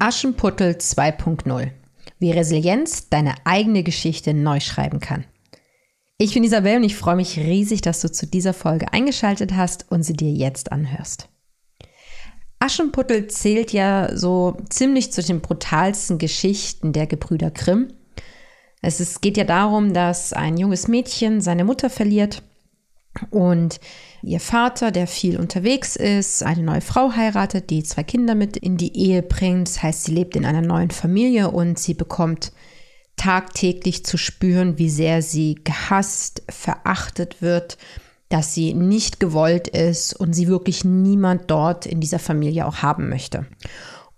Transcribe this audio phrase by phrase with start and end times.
[0.00, 1.70] Aschenputtel 2.0.
[2.20, 5.24] Wie Resilienz deine eigene Geschichte neu schreiben kann.
[6.18, 9.90] Ich bin Isabel und ich freue mich riesig, dass du zu dieser Folge eingeschaltet hast
[9.90, 11.28] und sie dir jetzt anhörst.
[12.60, 17.88] Aschenputtel zählt ja so ziemlich zu den brutalsten Geschichten der Gebrüder Grimm.
[18.82, 22.42] Es ist, geht ja darum, dass ein junges Mädchen seine Mutter verliert
[23.30, 23.80] und
[24.22, 28.76] ihr Vater, der viel unterwegs ist, eine neue Frau heiratet, die zwei Kinder mit in
[28.76, 29.68] die Ehe bringt.
[29.68, 32.52] Das heißt, sie lebt in einer neuen Familie und sie bekommt
[33.16, 37.76] tagtäglich zu spüren, wie sehr sie gehasst, verachtet wird,
[38.28, 43.08] dass sie nicht gewollt ist und sie wirklich niemand dort in dieser Familie auch haben
[43.08, 43.46] möchte.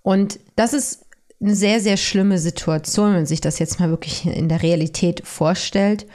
[0.03, 1.07] Und das ist
[1.41, 5.23] eine sehr, sehr schlimme Situation, wenn man sich das jetzt mal wirklich in der Realität
[5.25, 6.07] vorstellt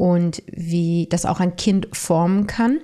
[0.00, 2.80] und wie das auch ein Kind formen kann.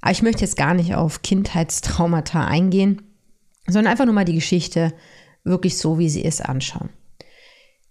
[0.00, 3.02] Aber ich möchte jetzt gar nicht auf Kindheitstraumata eingehen,
[3.66, 4.94] sondern einfach nur mal die Geschichte
[5.44, 6.88] wirklich so, wie sie ist, anschauen.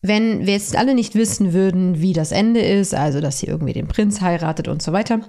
[0.02, 3.74] Wenn wir jetzt alle nicht wissen würden, wie das Ende ist, also dass sie irgendwie
[3.74, 5.20] den Prinz heiratet und so weiter,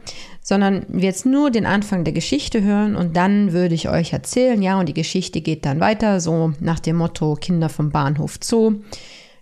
[0.40, 4.62] sondern wir jetzt nur den Anfang der Geschichte hören und dann würde ich euch erzählen,
[4.62, 8.77] ja, und die Geschichte geht dann weiter, so nach dem Motto Kinder vom Bahnhof Zoo.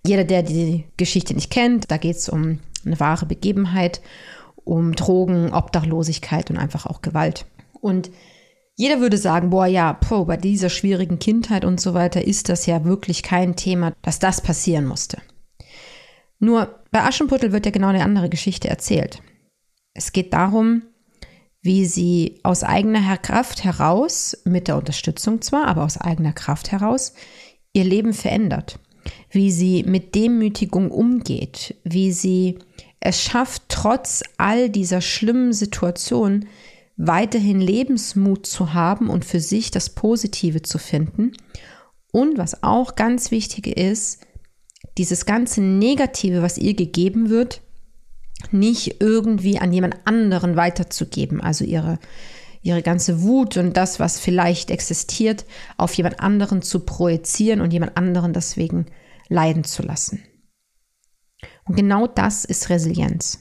[0.05, 4.01] Jeder, der die Geschichte nicht kennt, da geht es um eine wahre Begebenheit,
[4.63, 7.45] um Drogen, Obdachlosigkeit und einfach auch Gewalt.
[7.79, 8.11] Und
[8.75, 12.65] jeder würde sagen, boah, ja, po, bei dieser schwierigen Kindheit und so weiter ist das
[12.65, 15.17] ja wirklich kein Thema, dass das passieren musste.
[16.39, 19.21] Nur bei Aschenputtel wird ja genau eine andere Geschichte erzählt.
[19.93, 20.83] Es geht darum,
[21.61, 27.13] wie sie aus eigener Kraft heraus, mit der Unterstützung zwar, aber aus eigener Kraft heraus,
[27.73, 28.79] ihr Leben verändert.
[29.29, 32.59] Wie sie mit Demütigung umgeht, wie sie
[33.01, 36.47] es schafft, trotz all dieser schlimmen Situationen
[36.97, 41.33] weiterhin Lebensmut zu haben und für sich das Positive zu finden.
[42.11, 44.21] Und was auch ganz wichtig ist,
[44.97, 47.61] dieses ganze Negative, was ihr gegeben wird,
[48.51, 51.41] nicht irgendwie an jemand anderen weiterzugeben.
[51.41, 51.97] Also ihre,
[52.61, 55.45] ihre ganze Wut und das, was vielleicht existiert,
[55.77, 58.85] auf jemand anderen zu projizieren und jemand anderen deswegen
[59.27, 60.23] leiden zu lassen.
[61.71, 63.39] Und genau das ist Resilienz.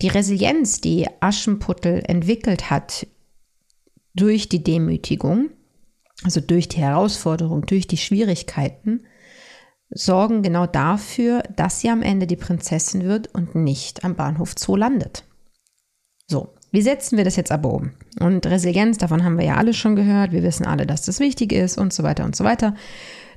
[0.00, 3.04] Die Resilienz, die Aschenputtel entwickelt hat
[4.14, 5.50] durch die Demütigung,
[6.22, 9.02] also durch die Herausforderung, durch die Schwierigkeiten,
[9.90, 14.76] sorgen genau dafür, dass sie am Ende die Prinzessin wird und nicht am Bahnhof Zoo
[14.76, 15.24] landet.
[16.28, 17.90] So, wie setzen wir das jetzt aber um?
[18.20, 20.30] Und Resilienz, davon haben wir ja alle schon gehört.
[20.30, 22.76] Wir wissen alle, dass das wichtig ist und so weiter und so weiter.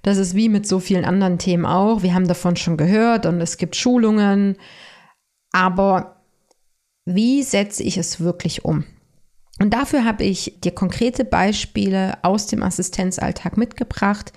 [0.01, 2.01] Das ist wie mit so vielen anderen Themen auch.
[2.01, 4.57] Wir haben davon schon gehört und es gibt Schulungen.
[5.51, 6.23] Aber
[7.05, 8.85] wie setze ich es wirklich um?
[9.59, 14.33] Und dafür habe ich dir konkrete Beispiele aus dem Assistenzalltag mitgebracht,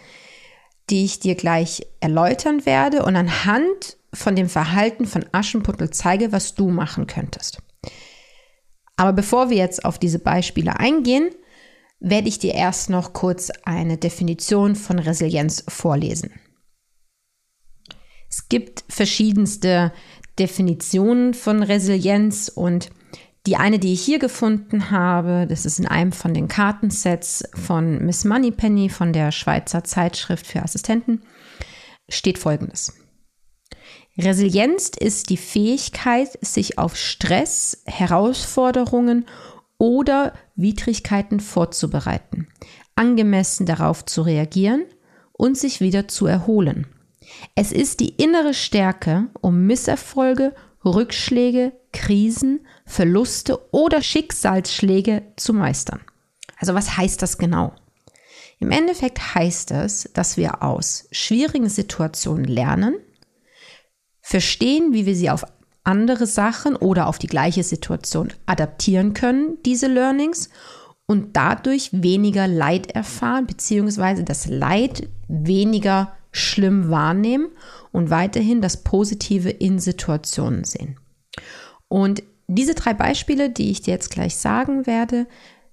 [0.91, 6.55] die ich dir gleich erläutern werde und anhand von dem Verhalten von Aschenputtel zeige, was
[6.55, 7.63] du machen könntest.
[8.97, 11.31] Aber bevor wir jetzt auf diese Beispiele eingehen,
[12.01, 16.33] werde ich dir erst noch kurz eine Definition von Resilienz vorlesen.
[18.29, 19.93] Es gibt verschiedenste
[20.39, 22.91] Definitionen von Resilienz und
[23.47, 28.05] die eine, die ich hier gefunden habe, das ist in einem von den Kartensets von
[28.05, 31.23] Miss Moneypenny von der Schweizer Zeitschrift für Assistenten,
[32.09, 32.95] steht folgendes.
[34.17, 39.27] Resilienz ist die Fähigkeit, sich auf Stress, Herausforderungen
[39.85, 42.49] oder Widrigkeiten vorzubereiten,
[42.95, 44.87] angemessen darauf zu reagieren
[45.33, 46.87] und sich wieder zu erholen.
[47.55, 50.55] Es ist die innere Stärke, um Misserfolge,
[50.87, 56.01] Rückschläge, Krisen, Verluste oder Schicksalsschläge zu meistern.
[56.59, 57.75] Also was heißt das genau?
[58.61, 62.95] Im Endeffekt heißt es, dass wir aus schwierigen Situationen lernen,
[64.23, 65.45] verstehen, wie wir sie auf
[65.85, 70.49] andere Sachen oder auf die gleiche Situation adaptieren können, diese Learnings,
[71.07, 77.49] und dadurch weniger Leid erfahren, beziehungsweise das Leid weniger schlimm wahrnehmen
[77.93, 80.99] und weiterhin das Positive in Situationen sehen.
[81.89, 85.27] Und diese drei Beispiele, die ich dir jetzt gleich sagen werde,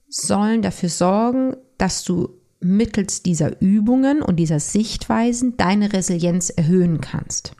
[0.07, 2.29] sollen dafür sorgen, dass du
[2.59, 7.53] mittels dieser Übungen und dieser Sichtweisen deine Resilienz erhöhen kannst.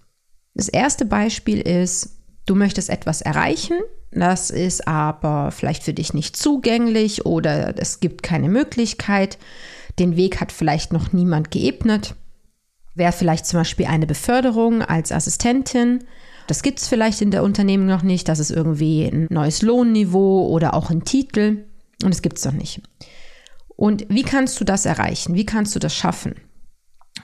[0.54, 2.21] Das erste Beispiel ist,
[2.52, 3.80] du möchtest etwas erreichen,
[4.12, 9.38] das ist aber vielleicht für dich nicht zugänglich oder es gibt keine Möglichkeit,
[10.00, 12.16] den Weg hat vielleicht noch niemand geebnet.
[12.94, 16.04] Wäre vielleicht zum Beispiel eine Beförderung als Assistentin.
[16.48, 18.28] Das gibt es vielleicht in der Unternehmen noch nicht.
[18.28, 21.66] Das ist irgendwie ein neues Lohnniveau oder auch ein Titel.
[22.04, 22.82] Und es gibt es noch nicht.
[23.78, 25.36] Und wie kannst du das erreichen?
[25.36, 26.36] Wie kannst du das schaffen?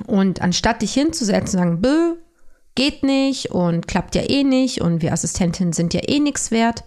[0.06, 1.81] Und anstatt dich hinzusetzen und sagen,
[2.77, 6.83] geht nicht und klappt ja eh nicht und wir Assistentinnen sind ja eh nichts wert,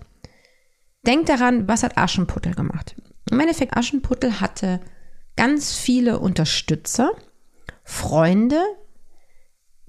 [1.04, 2.94] denk daran, was hat Aschenputtel gemacht?
[3.28, 4.80] Im Endeffekt, Aschenputtel hatte
[5.36, 7.10] ganz viele Unterstützer,
[7.82, 8.62] Freunde,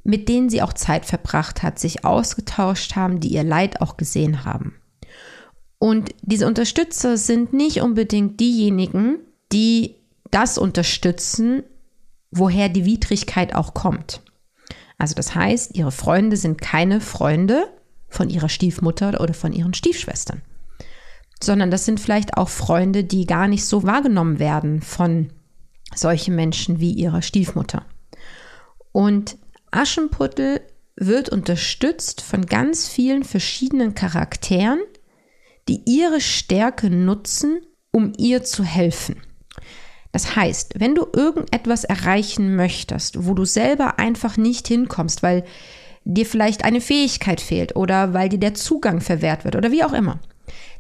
[0.04, 4.44] mit denen sie auch Zeit verbracht hat, sich ausgetauscht haben, die ihr Leid auch gesehen
[4.44, 4.74] haben.
[5.78, 9.20] Und diese Unterstützer sind nicht unbedingt diejenigen,
[9.52, 9.98] die
[10.32, 11.62] das unterstützen,
[12.32, 14.24] woher die Widrigkeit auch kommt.
[15.02, 17.68] Also das heißt, ihre Freunde sind keine Freunde
[18.08, 20.44] von ihrer Stiefmutter oder von ihren Stiefschwestern,
[21.42, 25.34] sondern das sind vielleicht auch Freunde, die gar nicht so wahrgenommen werden von
[25.96, 27.84] solchen Menschen wie ihrer Stiefmutter.
[28.92, 29.40] Und
[29.72, 30.62] Aschenputtel
[30.96, 34.82] wird unterstützt von ganz vielen verschiedenen Charakteren,
[35.68, 39.16] die ihre Stärke nutzen, um ihr zu helfen.
[40.12, 45.44] Das heißt, wenn du irgendetwas erreichen möchtest, wo du selber einfach nicht hinkommst, weil
[46.04, 49.94] dir vielleicht eine Fähigkeit fehlt oder weil dir der Zugang verwehrt wird oder wie auch
[49.94, 50.20] immer,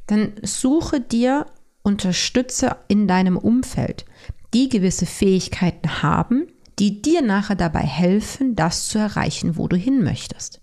[0.08, 1.46] dann suche dir
[1.84, 4.06] Unterstützer in deinem Umfeld,
[4.54, 6.48] die gewisse Fähigkeiten haben,
[6.80, 10.62] die dir nachher dabei helfen, das zu erreichen, wo du hin möchtest.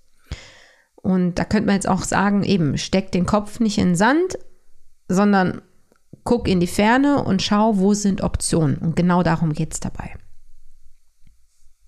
[0.97, 4.39] Und da könnte man jetzt auch sagen, eben, steck den Kopf nicht in den Sand,
[5.09, 5.63] sondern
[6.29, 8.77] guck in die Ferne und schau, wo sind Optionen.
[8.77, 10.13] Und genau darum geht es dabei.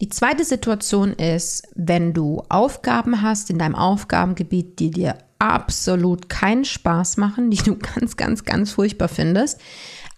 [0.00, 6.64] Die zweite Situation ist, wenn du Aufgaben hast in deinem Aufgabengebiet, die dir absolut keinen
[6.64, 9.60] Spaß machen, die du ganz, ganz, ganz furchtbar findest,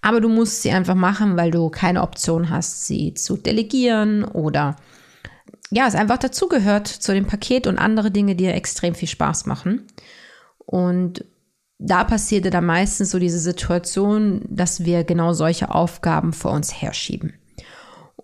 [0.03, 4.77] aber du musst sie einfach machen, weil du keine Option hast, sie zu delegieren oder
[5.73, 9.47] ja, es einfach dazugehört zu dem Paket und andere Dinge, die dir extrem viel Spaß
[9.47, 9.89] machen.
[10.59, 11.25] Und
[11.85, 17.35] da passierte dann meistens so diese Situation, dass wir genau solche Aufgaben vor uns herschieben.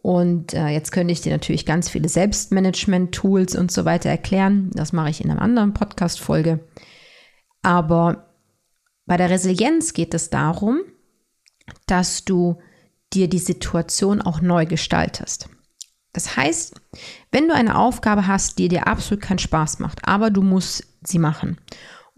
[0.01, 4.71] Und äh, jetzt könnte ich dir natürlich ganz viele Selbstmanagement-Tools und so weiter erklären.
[4.75, 6.61] Das mache ich in einer anderen Podcast-Folge.
[7.63, 8.29] Aber
[9.07, 10.81] bei der Resilienz geht es darum,
[11.87, 12.59] dass du
[13.13, 15.49] dir die Situation auch neu gestaltest.
[16.13, 16.81] Das heißt,
[17.33, 21.19] wenn du eine Aufgabe hast, die dir absolut keinen Spaß macht, aber du musst sie
[21.19, 21.59] machen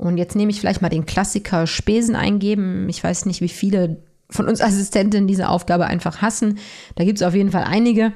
[0.01, 2.89] und jetzt nehme ich vielleicht mal den Klassiker Spesen eingeben.
[2.89, 6.59] Ich weiß nicht, wie viele von uns Assistentinnen diese Aufgabe einfach hassen.
[6.95, 8.15] Da gibt es auf jeden Fall einige.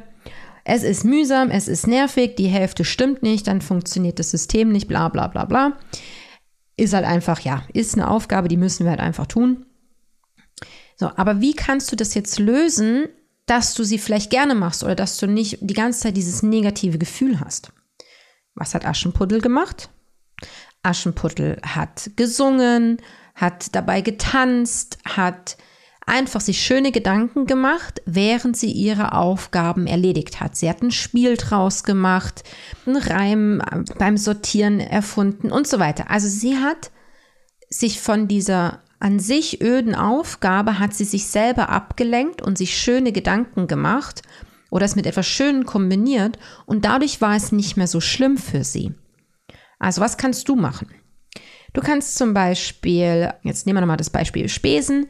[0.65, 4.89] Es ist mühsam, es ist nervig, die Hälfte stimmt nicht, dann funktioniert das System nicht,
[4.89, 5.77] bla bla bla bla.
[6.79, 9.67] Ist halt einfach, ja, ist eine Aufgabe, die müssen wir halt einfach tun.
[10.97, 13.09] So, aber wie kannst du das jetzt lösen,
[13.45, 16.97] dass du sie vielleicht gerne machst oder dass du nicht die ganze Zeit dieses negative
[16.97, 17.75] Gefühl hast?
[18.55, 19.91] Was hat Aschenpuddel gemacht?
[20.85, 22.99] Aschenputtel hat gesungen,
[23.35, 25.57] hat dabei getanzt, hat
[26.07, 30.57] einfach sich schöne Gedanken gemacht, während sie ihre Aufgaben erledigt hat.
[30.57, 32.45] Sie hat ein Spiel draus gemacht,
[32.87, 33.63] einen Reim
[33.99, 36.11] beim Sortieren erfunden und so weiter.
[36.11, 36.91] Also sie hat
[37.71, 43.13] sich von dieser an sich öden Aufgabe, hat sie sich selber abgelenkt und sich schöne
[43.13, 44.23] Gedanken gemacht
[44.71, 48.65] oder es mit etwas Schönem kombiniert und dadurch war es nicht mehr so schlimm für
[48.65, 48.95] sie.
[49.79, 50.89] Also was kannst du machen?
[51.73, 55.09] Du kannst zum Beispiel, jetzt nehmen wir nochmal das Beispiel Spesen,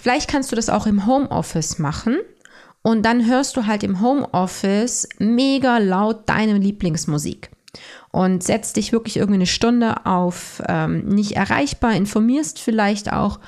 [0.00, 2.18] vielleicht kannst du das auch im Homeoffice machen
[2.82, 7.50] und dann hörst du halt im Homeoffice mega laut deine Lieblingsmusik
[8.10, 13.38] und setzt dich wirklich irgendwie eine Stunde auf ähm, nicht erreichbar, informierst vielleicht auch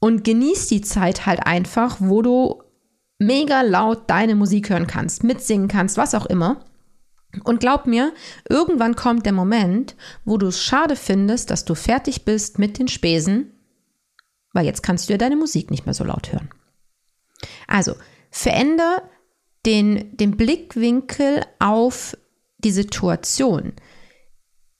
[0.00, 2.62] und genießt die Zeit halt einfach, wo du
[3.18, 6.64] mega laut deine Musik hören kannst, mitsingen kannst, was auch immer.
[7.42, 8.12] Und glaub mir,
[8.48, 12.88] irgendwann kommt der Moment, wo du es schade findest, dass du fertig bist mit den
[12.88, 13.52] Spesen,
[14.52, 16.50] weil jetzt kannst du ja deine Musik nicht mehr so laut hören.
[17.66, 17.94] Also,
[18.30, 19.02] veränder
[19.66, 22.16] den, den Blickwinkel auf
[22.58, 23.74] die Situation.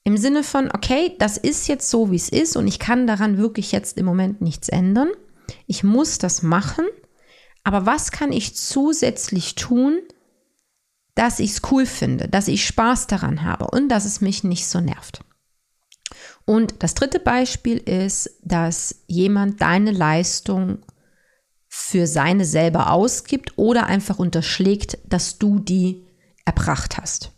[0.05, 3.37] Im Sinne von, okay, das ist jetzt so, wie es ist und ich kann daran
[3.37, 5.11] wirklich jetzt im Moment nichts ändern.
[5.67, 6.87] Ich muss das machen.
[7.63, 9.99] Aber was kann ich zusätzlich tun,
[11.19, 14.69] dass ich es cool finde, dass ich Spaß daran habe und dass es mich nicht
[14.69, 15.25] so nervt.
[16.45, 20.79] Und das dritte Beispiel ist, dass jemand deine Leistung
[21.67, 26.07] für seine selber ausgibt oder einfach unterschlägt, dass du die
[26.45, 27.33] erbracht hast.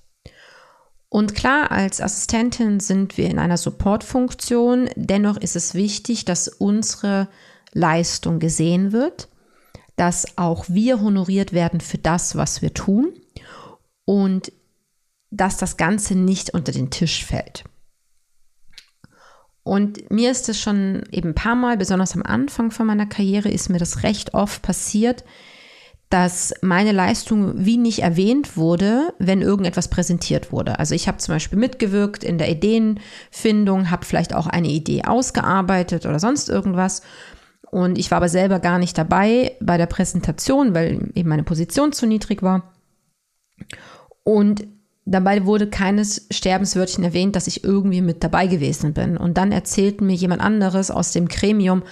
[1.09, 4.91] Und klar, als Assistentin sind wir in einer Supportfunktion.
[4.95, 7.29] Dennoch ist es wichtig, dass unsere
[7.73, 9.29] Leistung gesehen wird,
[9.97, 13.15] dass auch wir honoriert werden für das, was wir tun
[14.11, 14.51] und
[15.31, 17.63] dass das Ganze nicht unter den Tisch fällt.
[19.63, 23.51] Und mir ist es schon eben ein paar Mal, besonders am Anfang von meiner Karriere,
[23.51, 25.23] ist mir das recht oft passiert,
[26.09, 30.81] dass meine Leistung wie nicht erwähnt wurde, wenn irgendetwas präsentiert wurde.
[30.81, 36.05] Also ich habe zum Beispiel mitgewirkt in der Ideenfindung, habe vielleicht auch eine Idee ausgearbeitet
[36.05, 37.03] oder sonst irgendwas.
[37.71, 41.93] Und ich war aber selber gar nicht dabei bei der Präsentation, weil eben meine Position
[41.93, 42.73] zu niedrig war.
[44.25, 44.67] Und
[45.05, 49.17] dabei wurde keines Sterbenswörtchen erwähnt, dass ich irgendwie mit dabei gewesen bin.
[49.17, 51.83] Und dann erzählt mir jemand anderes aus dem Gremium,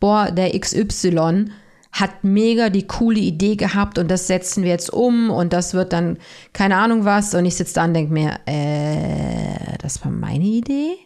[0.00, 1.46] boah, der XY
[1.92, 5.92] hat mega die coole Idee gehabt und das setzen wir jetzt um und das wird
[5.92, 6.16] dann
[6.54, 7.34] keine Ahnung was.
[7.34, 10.96] Und ich sitze da und denke mir, äh, das war meine Idee.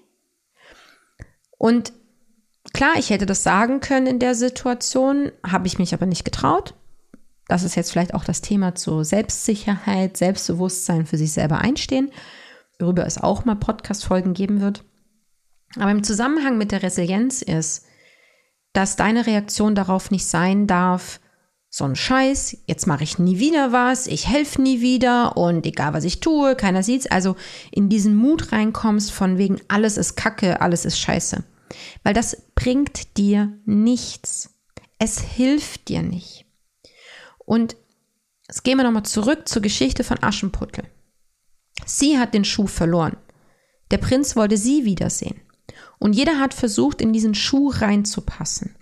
[1.59, 1.93] Und
[2.73, 6.75] klar, ich hätte das sagen können in der Situation, habe ich mich aber nicht getraut
[7.49, 12.11] das ist jetzt vielleicht auch das Thema zur Selbstsicherheit, Selbstbewusstsein für sich selber einstehen,
[12.79, 14.85] worüber es auch mal Podcast-Folgen geben wird.
[15.79, 17.85] Aber im Zusammenhang mit der Resilienz ist,
[18.73, 21.21] dass deine Reaktion darauf nicht sein darf,
[21.69, 25.93] so ein Scheiß, jetzt mache ich nie wieder was, ich helfe nie wieder und egal
[25.93, 27.07] was ich tue, keiner sieht's.
[27.07, 27.37] Also
[27.71, 31.45] in diesen Mut reinkommst von wegen alles ist Kacke, alles ist Scheiße.
[32.03, 34.55] Weil das bringt dir nichts.
[34.99, 36.46] Es hilft dir nicht.
[37.47, 37.77] Und
[38.47, 40.85] jetzt gehen wir nochmal zurück zur Geschichte von Aschenputtel.
[41.87, 43.17] Sie hat den Schuh verloren.
[43.91, 45.41] Der Prinz wollte sie wiedersehen.
[45.99, 48.77] Und jeder hat versucht, in diesen Schuh reinzupassen.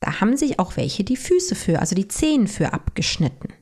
[0.00, 3.52] Da haben sich auch welche die Füße für, also die Zehen für abgeschnitten.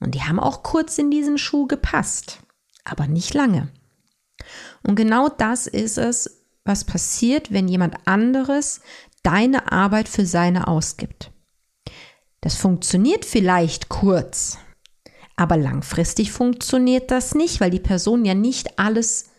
[0.00, 2.40] Und die haben auch kurz in diesen Schuh gepasst,
[2.84, 3.70] aber nicht lange.
[4.82, 8.80] Und genau das ist es, was passiert, wenn jemand anderes
[9.22, 11.32] deine Arbeit für seine ausgibt.
[12.40, 14.58] Das funktioniert vielleicht kurz,
[15.36, 19.30] aber langfristig funktioniert das nicht, weil die Person ja nicht alles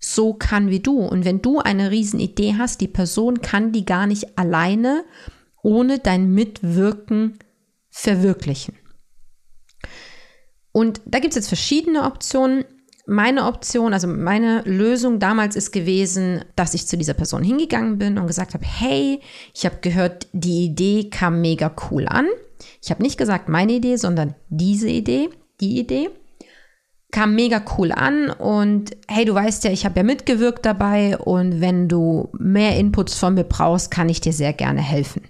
[0.00, 1.00] so kann wie du.
[1.00, 5.04] Und wenn du eine Riesenidee hast, die Person kann die gar nicht alleine
[5.62, 7.38] ohne dein Mitwirken
[7.90, 8.76] verwirklichen.
[10.72, 12.64] Und da gibt es jetzt verschiedene Optionen
[13.08, 18.18] meine Option, also meine Lösung damals ist gewesen, dass ich zu dieser Person hingegangen bin
[18.18, 19.20] und gesagt habe, hey,
[19.54, 22.26] ich habe gehört, die Idee kam mega cool an.
[22.82, 26.10] Ich habe nicht gesagt meine Idee, sondern diese Idee, die Idee
[27.10, 31.62] kam mega cool an und hey, du weißt ja, ich habe ja mitgewirkt dabei und
[31.62, 35.22] wenn du mehr Inputs von mir brauchst, kann ich dir sehr gerne helfen.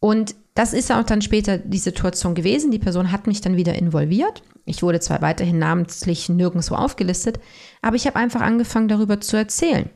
[0.00, 2.70] Und das ist auch dann später die Situation gewesen.
[2.70, 4.42] Die Person hat mich dann wieder involviert.
[4.64, 7.40] Ich wurde zwar weiterhin namentlich nirgendwo aufgelistet,
[7.82, 9.90] aber ich habe einfach angefangen darüber zu erzählen.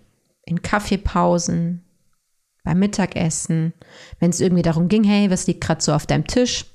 [0.45, 1.85] In Kaffeepausen,
[2.65, 3.75] beim Mittagessen,
[4.21, 6.67] wenn es irgendwie darum ging, hey, was liegt gerade so auf deinem Tisch?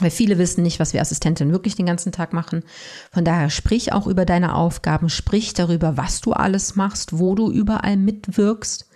[0.00, 2.64] Weil viele wissen nicht, was wir Assistentinnen wirklich den ganzen Tag machen.
[3.12, 7.52] Von daher sprich auch über deine Aufgaben, sprich darüber, was du alles machst, wo du
[7.52, 8.88] überall mitwirkst,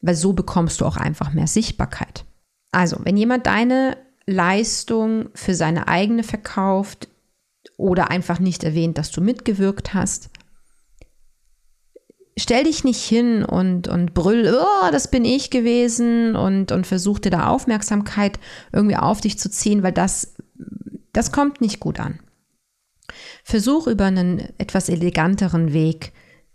[0.00, 2.24] weil so bekommst du auch einfach mehr Sichtbarkeit.
[2.72, 7.08] Also, wenn jemand deine Leistung für seine eigene verkauft
[7.76, 10.30] oder einfach nicht erwähnt, dass du mitgewirkt hast,
[12.36, 17.18] stell dich nicht hin und, und brüll, oh, das bin ich gewesen und, und versuch
[17.18, 18.38] dir da Aufmerksamkeit
[18.72, 20.34] irgendwie auf dich zu ziehen, weil das,
[21.12, 22.20] das kommt nicht gut an.
[23.44, 26.12] Versuch über einen etwas eleganteren Weg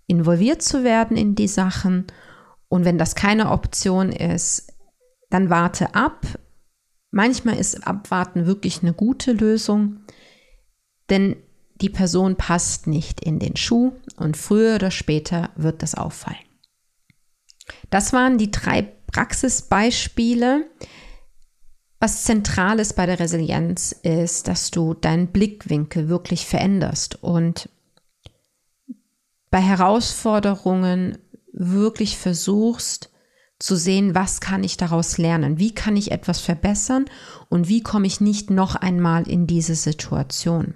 [0.07, 2.07] involviert zu werden in die Sachen
[2.69, 4.73] und wenn das keine Option ist,
[5.29, 6.25] dann warte ab.
[7.11, 10.01] Manchmal ist Abwarten wirklich eine gute Lösung,
[11.09, 11.37] denn
[11.81, 16.37] die Person passt nicht in den Schuh und früher oder später wird das auffallen.
[17.89, 20.69] Das waren die drei Praxisbeispiele.
[21.99, 27.69] Was zentral ist bei der Resilienz ist, dass du deinen Blickwinkel wirklich veränderst und
[29.49, 31.17] bei Herausforderungen
[31.51, 33.09] wirklich versuchst,
[33.59, 37.05] zu sehen, was kann ich daraus lernen, wie kann ich etwas verbessern
[37.49, 40.75] und wie komme ich nicht noch einmal in diese Situation.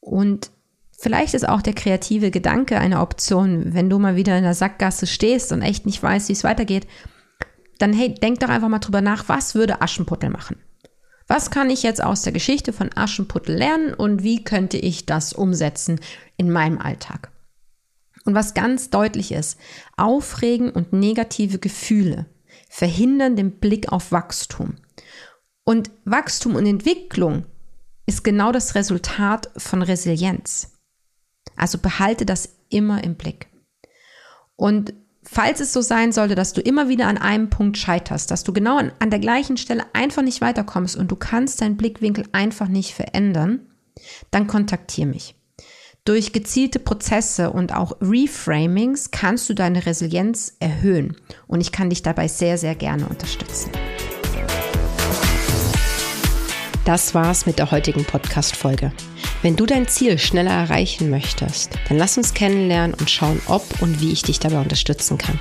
[0.00, 0.50] Und
[0.98, 5.06] vielleicht ist auch der kreative Gedanke eine Option, wenn du mal wieder in der Sackgasse
[5.06, 6.86] stehst und echt nicht weißt, wie es weitergeht,
[7.78, 10.56] dann hey, denk doch einfach mal drüber nach, was würde Aschenputtel machen?
[11.26, 15.32] Was kann ich jetzt aus der Geschichte von Aschenputtel lernen und wie könnte ich das
[15.32, 16.00] umsetzen
[16.36, 17.30] in meinem Alltag?
[18.24, 19.58] Und was ganz deutlich ist,
[19.96, 22.26] Aufregen und negative Gefühle
[22.68, 24.76] verhindern den Blick auf Wachstum.
[25.64, 27.46] Und Wachstum und Entwicklung
[28.06, 30.72] ist genau das Resultat von Resilienz.
[31.56, 33.48] Also behalte das immer im Blick.
[34.56, 38.44] Und falls es so sein sollte, dass du immer wieder an einem Punkt scheiterst, dass
[38.44, 42.26] du genau an, an der gleichen Stelle einfach nicht weiterkommst und du kannst deinen Blickwinkel
[42.32, 43.66] einfach nicht verändern,
[44.30, 45.34] dann kontaktiere mich.
[46.10, 52.02] Durch gezielte Prozesse und auch Reframings kannst du deine Resilienz erhöhen und ich kann dich
[52.02, 53.70] dabei sehr, sehr gerne unterstützen.
[56.84, 58.90] Das war's mit der heutigen Podcast-Folge.
[59.42, 64.00] Wenn du dein Ziel schneller erreichen möchtest, dann lass uns kennenlernen und schauen, ob und
[64.00, 65.38] wie ich dich dabei unterstützen kann.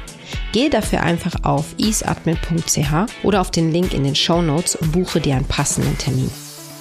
[0.52, 5.20] Gehe dafür einfach auf easeadmin.ch oder auf den Link in den Show Notes und buche
[5.20, 6.30] dir einen passenden Termin.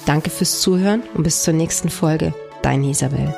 [0.05, 2.35] Danke fürs Zuhören und bis zur nächsten Folge.
[2.61, 3.33] Deine Isabel.